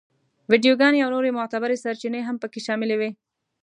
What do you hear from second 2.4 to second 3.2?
په کې شاملې وې.